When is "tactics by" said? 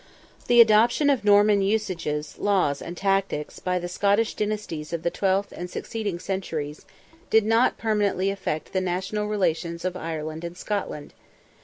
2.97-3.77